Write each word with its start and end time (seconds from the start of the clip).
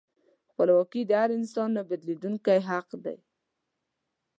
خپلواکي 0.49 1.01
د 1.05 1.11
هر 1.21 1.29
انسان 1.39 1.69
نهبیلېدونکی 1.77 2.57
حق 2.67 2.89
دی. 3.03 3.17